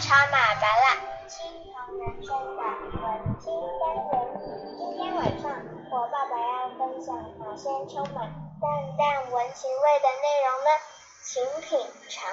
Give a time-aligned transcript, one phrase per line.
[0.00, 2.62] 超马巴拉，青铜人生的
[3.00, 3.06] 文
[3.38, 3.46] 青
[3.78, 4.12] 单元。
[4.76, 5.46] 今天晚上
[5.88, 8.16] 我爸爸要分享哪些充满
[8.60, 8.66] 淡
[8.98, 10.68] 淡文情味的内容呢？
[11.22, 11.78] 请品
[12.08, 12.26] 尝。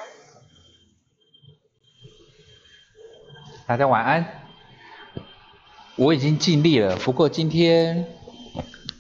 [3.68, 4.26] 大家晚安。
[5.98, 8.08] 我已经尽力了，不过今天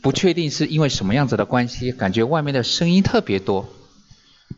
[0.03, 3.65] 不确定是因为什么样子的关系，感觉外面的声音特别多。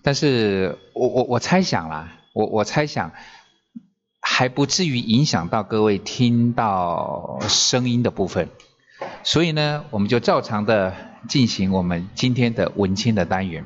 [0.04, 3.14] 但是我我我猜想啦，我我猜想
[4.36, 8.50] 还不至于影响到各位听到声音的部分。
[9.22, 10.96] 所以呢，我们就照常的
[11.28, 13.64] 进行我们今天的文青的单元。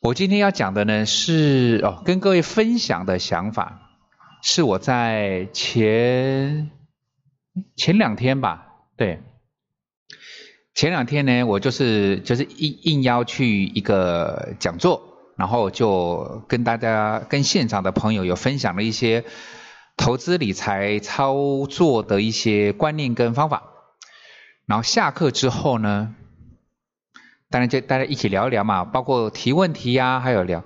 [0.00, 3.90] 我今天要讲的呢是哦，跟各位分享的想法。
[4.40, 6.70] 是我在前
[7.76, 8.66] 前两天吧，
[8.96, 9.20] 对，
[10.74, 19.24] 前两天呢，我就是就是应应邀去一个讲座，然后就跟大家跟现场的朋友有分享了一些
[19.96, 23.62] 投资理财操作的一些观念跟方法，
[24.66, 26.14] 然后下课之后呢，
[27.50, 30.64] 当然就大家一起聊一聊嘛，包括提问题呀，还有聊，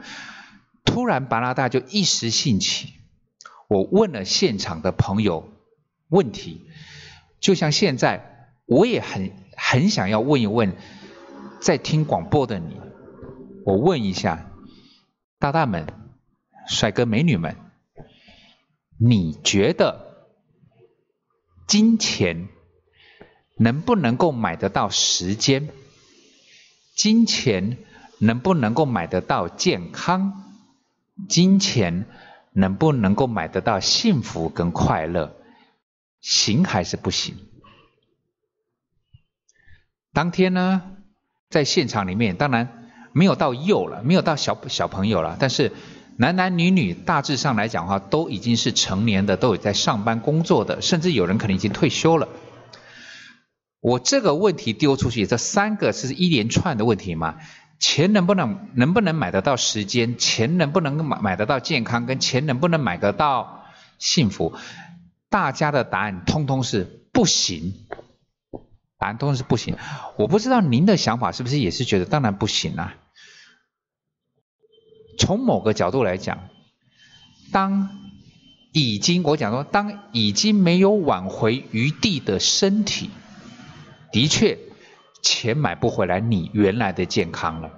[0.85, 2.93] 突然巴拉大就一时兴起。
[3.69, 5.49] 我问了现场的朋友
[6.09, 6.67] 问题，
[7.41, 10.77] 就像现在，我也很很想要问一问
[11.61, 12.81] 在听广播的你，
[13.65, 14.49] 我问一下
[15.39, 15.87] 大大们、
[16.69, 17.57] 帅哥美女们，
[18.99, 20.29] 你觉得
[21.67, 22.49] 金钱
[23.57, 25.69] 能不能够买得到时间？
[26.95, 27.79] 金钱
[28.19, 30.55] 能不能够买得到健康？
[31.29, 32.07] 金钱？
[32.59, 35.37] 能不能够买得到幸福跟快乐，
[36.23, 37.37] 行还是不行？
[40.15, 40.97] 当天呢，
[41.51, 42.86] 在现场里面，当然
[43.17, 45.73] 没有到幼了，没有到小小朋友了，但是
[46.19, 52.29] 男男女女大致上来讲的话，都已经是成年的，都有在上班工作的，甚至有人可能已经退休了。
[53.81, 57.37] 我这个问题丢出去，这三个是一连串的问题嘛？
[57.79, 60.19] 钱能不能能不能买得到时间？
[60.19, 62.05] 钱能不能买买得到健康？
[62.05, 63.65] 跟钱能不能买得到
[63.99, 64.53] 幸福？
[65.31, 67.73] 大家的答案通通是不行，
[68.99, 69.77] 答案通通是不行。
[70.17, 72.95] 我不知道您的想法是不是也是觉得当然不行啊？
[75.19, 76.49] 从某个角度来讲，
[77.53, 77.91] 当
[78.73, 83.11] 已经我讲说，当已经没有挽回余地的身体，
[84.13, 84.59] 的确。
[85.23, 87.71] 钱买不回来你原来的健康了。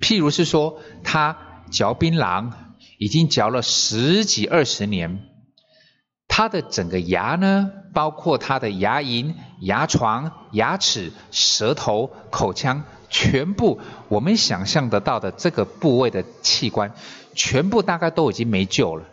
[0.00, 2.52] 譬如是说，他嚼槟榔
[2.96, 5.31] 已经嚼了十几二十年，
[6.34, 16.94] 他的整个牙呢，包括他的牙龈、牙床、牙齿、舌头、口腔，全部我们想象得到的这个部位的器官，
[17.34, 19.04] 全部大概都已经没救了。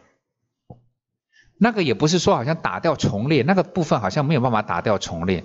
[1.57, 5.44] 那个也不是说好像打掉重练，那个部分好像没有办法打掉重练。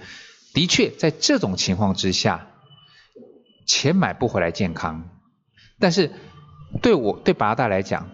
[0.53, 2.47] 的确，在这种情况之下，
[3.67, 5.09] 钱买不回来健康。
[5.81, 6.13] 但是
[6.83, 8.11] 对我对八大来讲，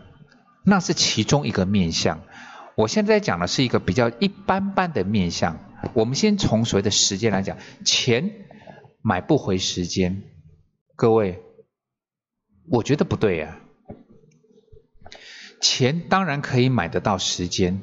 [0.64, 2.20] 那是其中一个面相。
[2.76, 5.58] 我现在讲的是一个比较一般般的面相。
[5.94, 8.30] 我们先从所谓的时间来讲，钱
[9.02, 10.22] 买不回时间。
[10.96, 11.40] 各位，
[12.68, 13.58] 我觉得不对呀。
[15.60, 17.82] 钱当然可以买得到时间。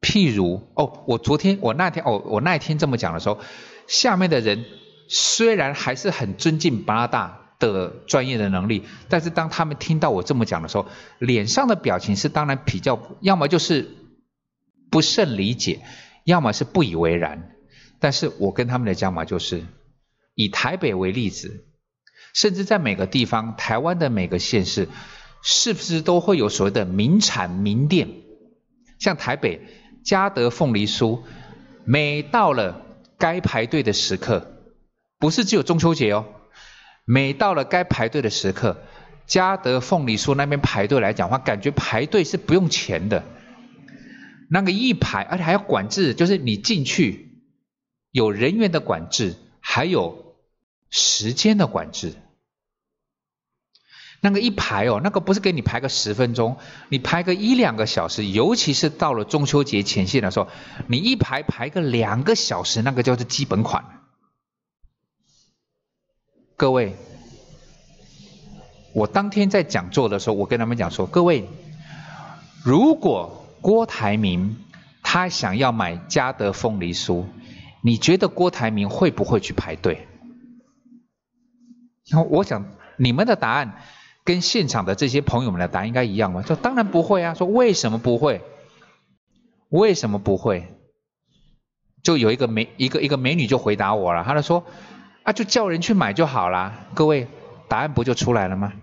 [0.00, 3.38] 譬如哦，我昨天我那天哦，我那一天这么讲的时候，
[3.86, 4.64] 下面的人
[5.08, 10.86] 虽然还是很尊敬八大的专业的能力，但是当他们听到我这么讲的时候，
[11.18, 13.88] 脸上的表情是当然比较，要么就是
[14.90, 15.80] 不甚理解，
[16.24, 17.50] 要么是不以为然。
[17.98, 19.64] 但是我跟他们的讲法就是，
[20.34, 21.64] 以台北为例子，
[22.34, 24.88] 甚至在每个地方，台湾的每个县市，
[25.42, 28.08] 是不是都会有所谓的名产名店？
[28.98, 29.60] 像台北。
[30.06, 31.22] 嘉德凤梨酥，
[31.84, 32.86] 每到了
[33.18, 34.46] 该排队的时刻，
[35.18, 36.26] 不是只有中秋节哦，
[37.06, 38.76] 每到了该排队的时刻，
[39.26, 43.22] 嘉德凤梨酥那边排队来讲话，感觉排队是不用钱的，
[44.50, 47.40] 那个一排，而且还要管制，就是你进去
[48.10, 50.34] 有人员的管制，还有
[50.90, 52.12] 时间的管制。
[54.20, 56.56] 那个一排哦，那个不是给你排个十分钟，
[56.88, 60.48] 你排个一两个小时，尤其是到了中秋节前夕的时候，
[60.88, 63.84] 你一排排个两个小时，那个叫做基本款。
[66.56, 66.96] 各位，
[68.94, 71.48] 我当天在讲座的时候，我跟他们讲说，各位，
[72.64, 74.56] 如果郭台铭
[75.02, 77.24] 他想要买嘉德凤梨酥，
[77.82, 80.06] 你觉得郭台铭会不会去排队？
[82.08, 82.64] 然后我想
[82.96, 83.76] 你们的答案。
[84.24, 86.42] 跟现场的这些朋友们的答案应该一样吗？
[86.42, 87.34] 说当然不会啊。
[87.34, 88.42] 说为什么不会？
[89.68, 90.66] 为什么不会？
[92.02, 94.64] 就有一个美一个一个美女就回答我了，她就说
[95.26, 96.86] 啊，就叫人去买就好啦。
[96.94, 97.26] 各位，
[97.66, 98.74] 答案不就出来了吗？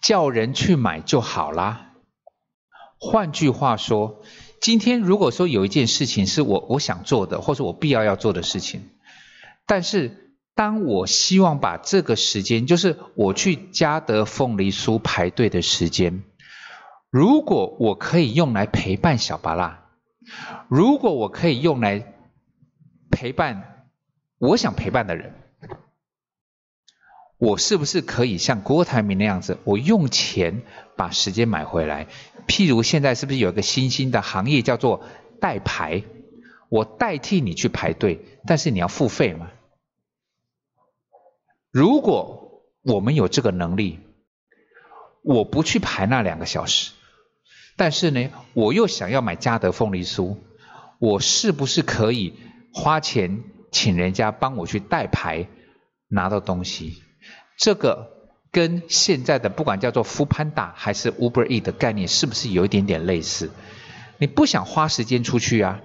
[0.00, 1.90] 叫人去买就好啦。
[2.98, 4.22] 换句话说，
[4.62, 8.88] 今天如果说有一件事情是我我想做的，或者我必要要做的事情，
[9.66, 16.22] 但是当我希望把这个时间，就是我去嘉德凤梨酥排队的时间，
[17.10, 19.84] 如果我可以用来陪伴小巴拉，
[20.68, 22.14] 如果我可以用来
[23.10, 23.73] 陪伴
[24.38, 25.34] 我想陪伴的人，
[27.38, 30.62] 我是不是可以像郭台铭那样子，我用钱
[30.96, 32.06] 把时间买回来？
[32.46, 35.04] 譬如现在是不是有一个新兴的行业叫做
[35.40, 36.02] 代排？
[36.68, 39.50] 我代替你去排队，但是你要付费嘛？
[41.70, 44.00] 如果我们有这个能力，
[45.22, 46.92] 我不去排那两个小时，
[47.76, 50.36] 但是呢，我又想要买嘉德凤梨酥，
[50.98, 52.34] 我是不是可以
[52.72, 53.44] 花钱
[53.74, 55.48] 请人家帮我去代排
[56.08, 57.02] 拿到东西？
[57.58, 58.14] 这个。
[58.54, 63.50] 跟现在的不管叫做 f o o Panda 还是 Uber E 的概念，是不是有一点点类似？
[64.18, 65.80] 你不想花时间出去啊？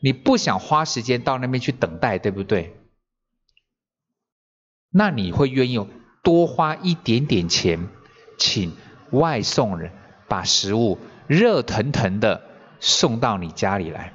[0.00, 2.74] 你不想花时间到那边去等待，对不对？
[4.88, 5.86] 那你会愿意
[6.22, 7.86] 多花一点点钱，
[8.38, 8.74] 请
[9.10, 9.92] 外送人
[10.26, 12.40] 把食物热腾腾的
[12.80, 14.14] 送到你家里来？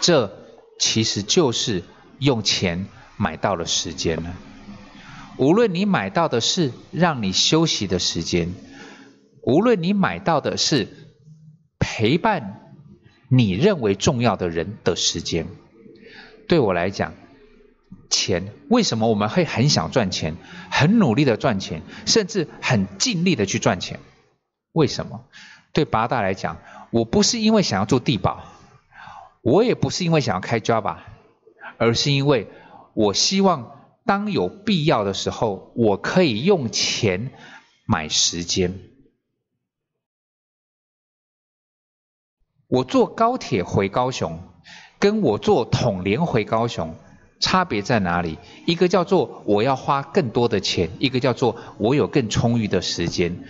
[0.00, 0.41] 这
[0.82, 1.84] 其实就是
[2.18, 2.86] 用钱
[3.16, 4.34] 买到了时间呢。
[5.36, 8.52] 无论你买到的是让你休息的时间，
[9.42, 10.88] 无论你买到的是
[11.78, 12.74] 陪伴
[13.28, 15.46] 你认为重要的人的时间，
[16.48, 17.14] 对我来讲，
[18.10, 20.34] 钱为什么我们会很想赚钱，
[20.68, 24.00] 很努力的赚钱，甚至很尽力的去赚钱？
[24.72, 25.26] 为什么？
[25.72, 26.58] 对八大来讲，
[26.90, 28.42] 我不是因为想要做地保，
[29.42, 30.96] 我也不是因为想要开 Java，
[31.76, 32.48] 而是因为
[32.94, 33.78] 我希望。
[34.04, 37.30] 当有必要的时候，我可以用钱
[37.86, 38.80] 买时间。
[42.66, 44.42] 我坐高铁回高雄，
[44.98, 46.96] 跟我坐统联回高雄，
[47.38, 48.38] 差别在哪里？
[48.66, 53.44] 一个叫做我要花更多的钱，一个叫做我有更充裕的时间。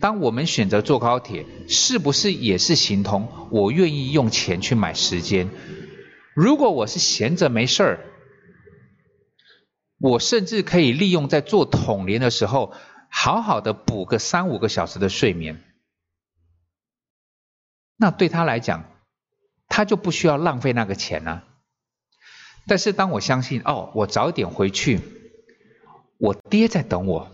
[0.00, 5.50] 当我们选择坐高铁，是不是也是形同我愿意用钱去买时间？
[6.34, 8.06] 如果我是闲着没事儿。
[10.02, 12.72] 我甚至可以利用在做统联的时候，
[13.10, 15.62] 好好的补个三五个小时的睡眠。
[17.96, 18.86] 那对他来讲，
[19.68, 21.44] 他就不需要浪费那个钱啊。
[22.66, 25.00] 但是当我相信，哦，我早点回去，
[26.16, 27.30] 我爹在等我，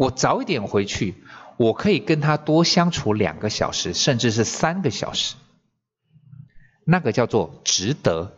[0.00, 1.14] 我早一点回去，
[1.58, 5.34] 我可以跟他多相处两个小时，甚至是三个小时。
[6.86, 8.34] 那个叫做值得。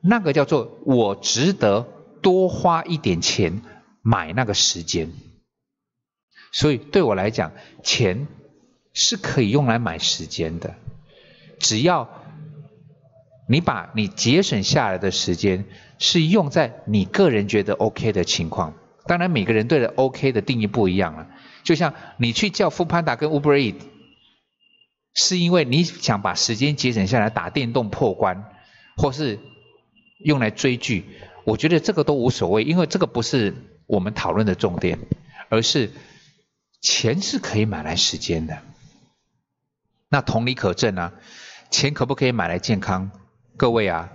[0.00, 1.86] 那个叫做我值得
[2.22, 3.60] 多花一点钱
[4.00, 5.10] 买那个时间，
[6.50, 7.52] 所以对我来讲，
[7.84, 8.26] 钱
[8.94, 10.74] 是可以用来买时间的。
[11.60, 12.08] 只要
[13.46, 15.66] 你把你节省下来的时间
[15.98, 18.74] 是用在你个人觉得 OK 的情况，
[19.06, 21.28] 当然每个人对的 OK 的定义不一样了。
[21.62, 23.78] 就像你去叫富潘达跟 Uber e a t
[25.14, 28.44] 是因为你想把时间节省下来打电动破关，
[28.96, 29.38] 或是。
[30.24, 31.04] 用来追剧，
[31.42, 33.56] 我觉得这个都无所谓，因为这个不是
[33.88, 35.00] 我们讨论的重点，
[35.48, 35.90] 而是
[36.80, 38.58] 钱是可以买来时间的。
[40.08, 41.12] 那同理可证啊，
[41.72, 43.10] 钱可不可以买来健康？
[43.56, 44.12] 各位啊，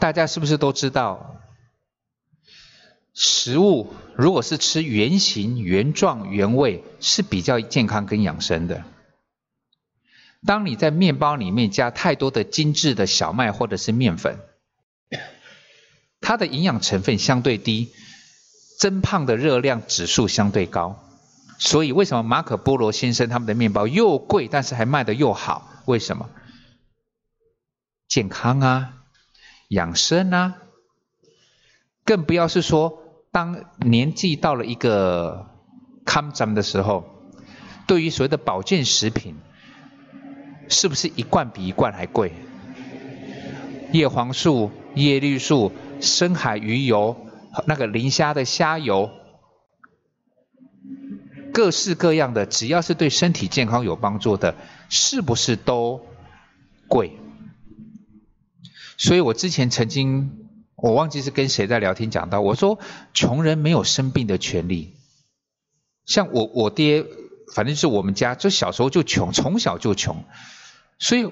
[0.00, 1.36] 大家是不是都知道，
[3.14, 8.84] 食物如果是吃原形、原状、原味，是比较健康跟养生的。
[10.44, 14.38] 当你在面包里面加太多的精致的小麦或者是面粉，
[16.20, 17.92] 它的营养成分相对低，
[18.78, 21.04] 增胖的热量指数相对高，
[21.58, 25.68] 所以为什么马可波罗先生他们的面包又贵，但是还卖的又好？
[25.86, 26.30] 为什么？
[28.08, 28.94] 健康啊，
[29.68, 30.56] 养生啊，
[32.04, 33.01] 更不要是说，
[33.32, 35.46] 当年纪到了一个
[36.04, 37.04] 康咱的时候，
[37.88, 39.34] 对于所谓的保健食品，
[40.68, 42.32] 是不是一罐比一罐还贵？
[43.92, 45.72] 叶黄素、叶绿素。
[46.00, 47.28] 深海鱼油、
[47.64, 49.08] 那个磷虾的虾油，
[51.52, 54.56] 各式各样的，只要是对身体健康有帮助的，
[54.88, 56.04] 是不是都
[56.88, 57.12] 贵？
[58.98, 60.41] 所以我之前曾经
[60.82, 62.80] 我忘记是跟谁在聊天讲到，我说
[63.14, 64.96] 穷人没有生病的权利。
[66.04, 67.06] 像我我爹，
[67.54, 70.24] 反正是我们家，就小时候就穷，从小就穷，
[70.98, 71.30] 所以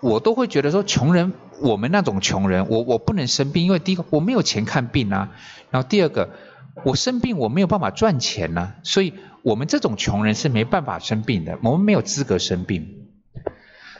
[0.00, 5.30] 我都会觉得说，穷人我们那种穷人，我我不能生病，因为第一个我没有钱看病啊，
[5.70, 6.30] 然后第二个
[6.82, 9.12] 我生病我没有办法赚钱呐，所以
[9.42, 13.10] 我们这种穷人是没办法生病的，我们没有资格生病。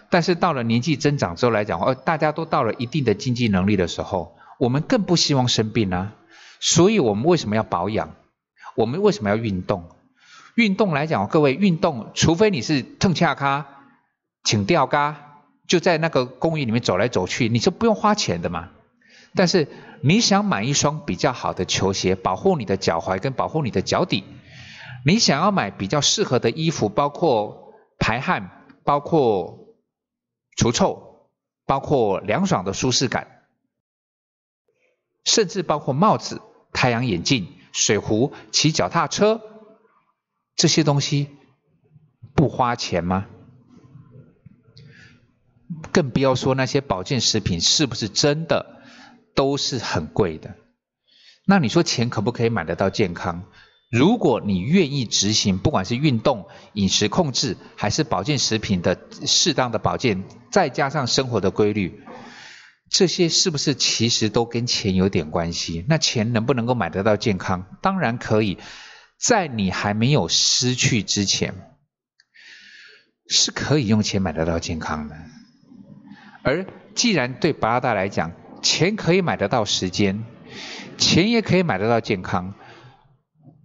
[0.09, 6.15] 但是到了年纪增长之后来讲，哦，大家都到了一定的经济能力的时候，我们更不希望生病啊。
[6.61, 8.15] 所以我们为什么要保养？
[8.75, 9.89] 我们为什么要运动？
[10.55, 13.67] 运动来讲，各位运动，除非你是腾恰咖，
[14.45, 18.71] 请吊咖，就在那个公园里面走来走去，你是不用花钱的嘛。
[19.35, 19.69] 但是
[20.01, 24.25] 你想买一双比较好的球鞋，保护你的脚踝跟保护你的脚底，
[25.05, 29.63] 你想要买比较适合的衣服，包括排汗，包括。
[30.59, 31.29] 除臭，
[31.67, 33.36] 包括凉爽的舒适感，
[35.27, 36.41] 甚至包括帽子、
[36.73, 39.43] 太阳眼镜、水壶、骑脚踏车，
[40.55, 41.29] 这些东西
[42.35, 43.27] 不花钱吗？
[45.93, 48.81] 更不要说那些保健食品是不是真的
[49.35, 50.55] 都是很贵的？
[51.45, 53.45] 那你说钱可不可以买得到健康？
[53.91, 62.03] 如果你愿意执行，不管是运动、饮食控制，还是保健食品的适当的保健，再加上生活的规律，
[62.89, 65.85] 这些是不是其实都跟钱有点关系？
[65.89, 67.67] 那钱能不能够买得到健康？
[67.83, 68.59] 当然可以，
[69.19, 71.55] 在你还没有失去之前，
[73.29, 75.17] 是可以用钱买得到健康的。
[76.43, 80.25] 而既然对巴拉达来讲，钱可以买得到时间，
[80.97, 82.55] 钱也可以买得到健康。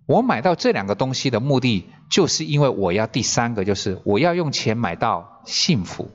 [0.07, 6.11] 我买到这两个东西的目的，就是因为我要第三个，就是我要用钱买到幸福。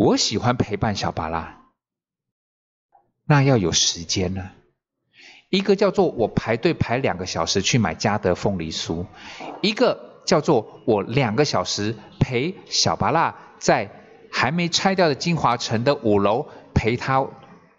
[0.00, 1.60] 我喜欢陪伴小巴拉，
[3.26, 4.50] 那要有时间呢。
[5.50, 9.04] 一个叫做我排队排两个小时去买嘉德凤梨酥，
[9.60, 13.90] 一个叫做我两个小时陪小巴拉在
[14.32, 17.26] 还没拆掉的金华城的五楼陪他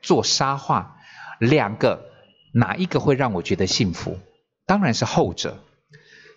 [0.03, 0.97] 做沙画，
[1.39, 2.05] 两个
[2.53, 4.19] 哪一个会让我觉得幸福？
[4.67, 5.63] 当然是后者，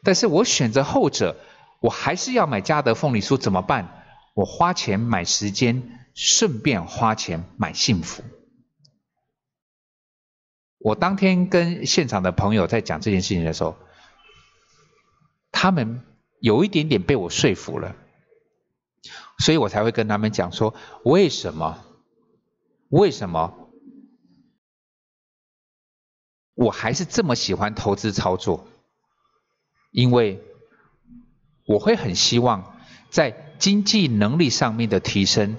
[0.02, 1.36] 但是我选择后者，
[1.80, 4.00] 我还是要买嘉德凤梨酥，怎么办？
[4.34, 8.22] 我花钱买时间，顺便花钱买幸福。
[10.78, 13.76] 我当天跟现场的朋友在讲这件事情的时候，
[15.50, 16.02] 他们
[16.40, 17.96] 有一点点被我说服了，
[19.38, 20.74] 所以我才会跟他们讲说，
[21.04, 21.82] 为什么？
[22.88, 23.70] 为什么？
[26.54, 28.66] 我还是这么喜欢投资操作，
[29.90, 30.42] 因为
[31.66, 32.73] 我会很希望
[33.14, 35.54] 在经济能力上面的提升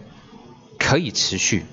[0.77, 1.63] 可以持续。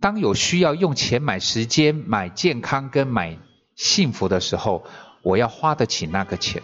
[0.00, 3.38] 当有需要用钱买时间、买健康跟买
[3.74, 4.84] 幸福的时候，
[5.22, 6.62] 我要花得起那个钱。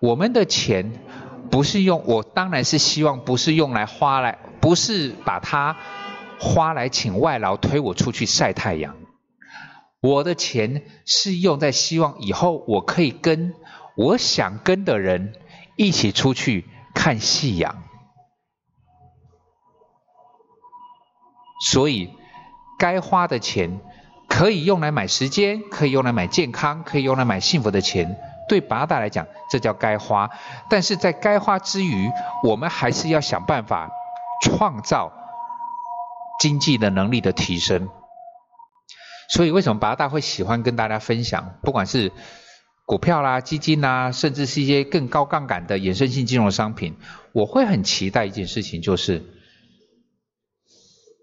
[0.00, 1.00] 我们的钱
[1.50, 5.78] 不是用，我当然是希望不是用来花来，不是把它
[6.38, 8.98] 花来请外劳推我出去晒太阳。
[10.02, 13.54] 我的钱是用在希望以后我可以跟
[13.96, 15.32] 我想跟的人
[15.80, 17.82] 一起出去看夕阳，
[21.70, 22.14] 所以
[22.78, 23.80] 该花的钱
[24.28, 30.28] 可以用来买时间，可以用来买健康，可以用来买幸福的钱，对八大来讲，这叫该花。
[30.68, 32.10] 但是在该花之余，
[32.44, 33.90] 我们还是要想办法
[34.44, 35.10] 创造
[36.40, 37.88] 经济的能力的提升。
[39.30, 41.54] 所以，为什么八大会喜欢跟大家分享？
[41.62, 42.12] 不管是
[42.90, 46.96] 股票啦、基金啦，甚至是一些更高杠杆的衍生性金融商品，
[47.30, 49.22] 我会很期待一件事情，就是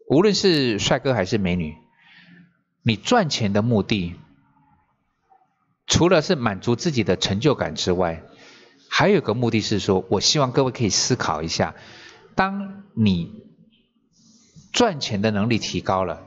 [0.07, 1.75] 无论是帅哥还是美女，
[2.83, 4.15] 你赚钱的目的，
[5.87, 8.23] 除了是满足自己的成就感之外，
[8.89, 11.75] 还有个目的是说，我希望各位可以思考一下，
[12.33, 13.43] 当你
[14.71, 16.23] 赚钱的能力提高了。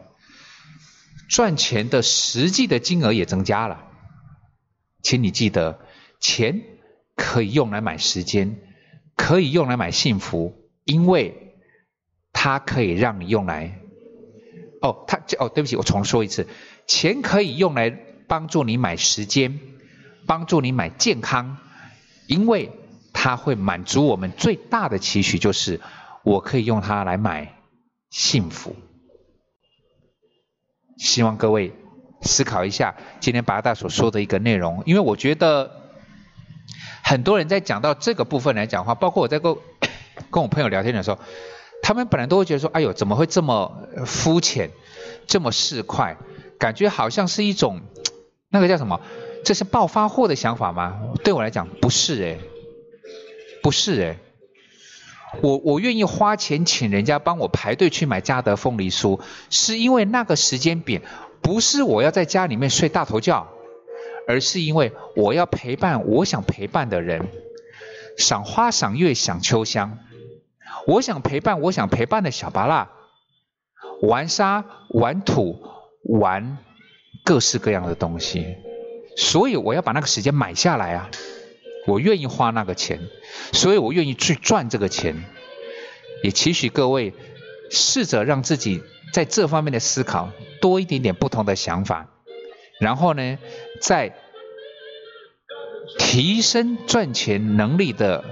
[1.31, 3.87] 赚钱的实际的金额也增加了，
[5.03, 5.81] 请你记得，
[6.21, 6.63] 钱
[7.17, 8.57] 可以用来买时间，
[9.17, 10.55] 可以用来买幸福，
[10.85, 11.57] 因为
[12.33, 13.81] 它可以让你用来，
[14.81, 16.47] 哦，它哦，对不起，我重说一次，
[16.87, 17.91] 钱可以用来
[18.27, 19.61] 帮助你买时间，
[20.27, 21.59] 帮助你买健康，
[22.27, 22.71] 因为
[23.13, 25.81] 它会满足我们最大的期许，就是
[26.23, 27.57] 我可以用它来买
[28.11, 28.77] 幸福。
[30.97, 31.73] 希望各位
[32.23, 35.71] 思考一下今天八大所说的一个内容，因为我觉得
[37.03, 39.57] 很多人在讲到这个部分来讲话，包括我在跟
[40.31, 41.19] 跟我朋友聊天的时候，
[41.83, 44.71] 他们本来都会觉得说，哎呦，怎么会这么肤浅，
[45.27, 46.17] 这么市侩，
[46.59, 47.81] 感觉好像是一种
[48.51, 49.01] 那个叫什么，
[49.45, 51.01] 这是暴发户的想法吗？
[51.25, 52.39] 对我来讲不是哎，
[53.63, 54.19] 不是哎，
[55.41, 61.03] 我我愿意花钱请人家帮我排队去买嘉德凤梨酥，是因为那个时间点
[61.43, 63.49] 不是我要在家里面睡大头觉，
[64.27, 67.29] 而是因为我要陪伴我想陪伴的人，
[68.17, 69.99] 赏花赏月赏秋香。
[70.87, 72.91] 我想陪伴我想陪伴的小巴拉，
[74.03, 75.63] 玩沙玩土
[76.05, 76.59] 玩
[77.25, 78.57] 各式各样的东西，
[79.17, 81.11] 所以我要把那个时间买下来啊！
[81.87, 83.01] 我愿意花那个钱，
[83.53, 85.25] 所以我愿意去赚这个钱。
[86.23, 87.15] 也期许各位
[87.71, 88.83] 试着让自己
[89.13, 92.09] 在这方面的思考多一点点不同的想法，
[92.81, 93.39] 然后呢，
[93.81, 94.15] 在
[95.99, 98.25] 提升赚钱能力的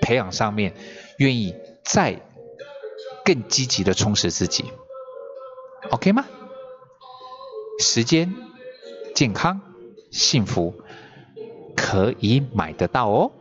[0.00, 0.74] 培养上面，
[1.18, 1.54] 愿意。
[1.82, 2.20] 再
[3.24, 4.64] 更积极的充实自己
[5.90, 6.24] ，OK 吗？
[7.80, 8.32] 时间、
[9.12, 9.60] 健康、
[10.12, 10.80] 幸福
[11.76, 13.32] 可以买得到哦。